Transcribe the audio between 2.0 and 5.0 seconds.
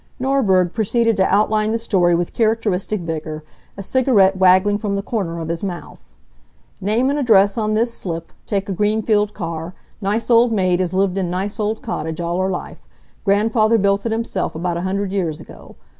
with characteristic vigor, a cigarette waggling from